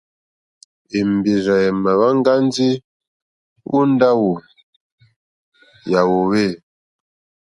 [0.99, 2.69] Èmbèrzà èmà wáŋgá ndí
[3.77, 4.31] ó ndáwù
[5.91, 6.45] yà hwòhwê.